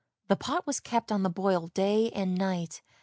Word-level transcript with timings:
The 0.29 0.35
pot 0.35 0.65
was 0.65 0.79
kept 0.79 1.11
on 1.11 1.21
the 1.21 1.29
boil 1.29 1.67
day 1.75 2.09
and 2.09 2.33
night. 2.35 2.81